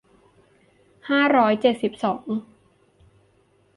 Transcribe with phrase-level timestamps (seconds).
[1.09, 2.25] ห้าร้อยเจ็ดสิบสอง